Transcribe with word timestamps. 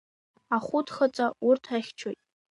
Ахәыдхаҵа 0.55 1.27
урҭ 1.47 1.63
ахьчоит… 1.75 2.19